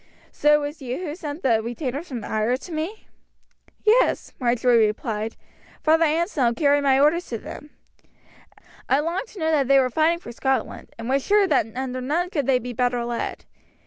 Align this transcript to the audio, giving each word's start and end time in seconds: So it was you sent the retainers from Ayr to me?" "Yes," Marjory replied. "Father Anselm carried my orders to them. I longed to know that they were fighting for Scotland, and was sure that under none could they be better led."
So 0.31 0.55
it 0.55 0.65
was 0.65 0.81
you 0.81 1.13
sent 1.15 1.43
the 1.43 1.61
retainers 1.61 2.07
from 2.07 2.23
Ayr 2.23 2.57
to 2.57 2.71
me?" 2.71 3.05
"Yes," 3.85 4.33
Marjory 4.39 4.87
replied. 4.87 5.35
"Father 5.83 6.05
Anselm 6.05 6.55
carried 6.55 6.81
my 6.81 6.99
orders 6.99 7.27
to 7.27 7.37
them. 7.37 7.69
I 8.89 8.99
longed 8.99 9.27
to 9.27 9.39
know 9.39 9.51
that 9.51 9.67
they 9.67 9.77
were 9.77 9.91
fighting 9.91 10.17
for 10.17 10.31
Scotland, 10.31 10.89
and 10.97 11.07
was 11.07 11.23
sure 11.23 11.45
that 11.45 11.67
under 11.75 12.01
none 12.01 12.31
could 12.31 12.47
they 12.47 12.57
be 12.57 12.73
better 12.73 13.05
led." 13.05 13.45